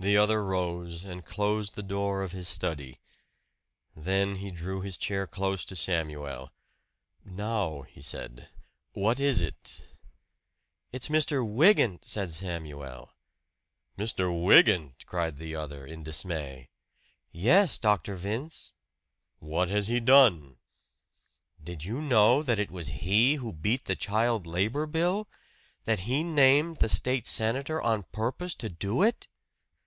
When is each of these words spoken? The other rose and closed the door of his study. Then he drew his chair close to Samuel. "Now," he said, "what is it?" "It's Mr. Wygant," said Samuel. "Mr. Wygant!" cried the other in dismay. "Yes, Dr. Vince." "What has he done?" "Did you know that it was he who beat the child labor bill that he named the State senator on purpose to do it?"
The 0.00 0.16
other 0.16 0.44
rose 0.44 1.02
and 1.02 1.24
closed 1.24 1.74
the 1.74 1.82
door 1.82 2.22
of 2.22 2.30
his 2.30 2.46
study. 2.46 3.00
Then 3.96 4.36
he 4.36 4.52
drew 4.52 4.80
his 4.80 4.96
chair 4.96 5.26
close 5.26 5.64
to 5.64 5.74
Samuel. 5.74 6.52
"Now," 7.24 7.82
he 7.82 8.00
said, 8.00 8.48
"what 8.92 9.18
is 9.18 9.40
it?" 9.42 9.84
"It's 10.92 11.08
Mr. 11.08 11.44
Wygant," 11.44 12.04
said 12.04 12.32
Samuel. 12.32 13.10
"Mr. 13.98 14.30
Wygant!" 14.30 15.04
cried 15.04 15.36
the 15.36 15.56
other 15.56 15.84
in 15.84 16.04
dismay. 16.04 16.68
"Yes, 17.32 17.76
Dr. 17.76 18.14
Vince." 18.14 18.72
"What 19.40 19.68
has 19.68 19.88
he 19.88 19.98
done?" 19.98 20.58
"Did 21.60 21.82
you 21.82 22.00
know 22.00 22.44
that 22.44 22.60
it 22.60 22.70
was 22.70 22.86
he 23.02 23.34
who 23.34 23.52
beat 23.52 23.86
the 23.86 23.96
child 23.96 24.46
labor 24.46 24.86
bill 24.86 25.26
that 25.86 26.00
he 26.06 26.22
named 26.22 26.76
the 26.76 26.88
State 26.88 27.26
senator 27.26 27.82
on 27.82 28.04
purpose 28.04 28.54
to 28.62 28.68
do 28.68 29.02
it?" 29.02 29.26